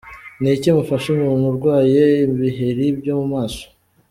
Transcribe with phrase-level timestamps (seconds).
[0.41, 3.63] Ni iki mufasha umuntu urwaye ibiheri byo mu maso?.